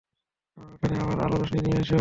[0.57, 1.89] আমার উঠোনে আবার আলোর রশ্মি নিয়ে এসো।